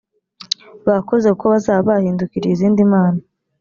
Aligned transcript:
bakoze 0.87 1.27
kuko 1.29 1.45
bazaba 1.53 1.81
bahindukiriye 1.89 2.53
izindi 2.55 2.81
mana 2.93 3.21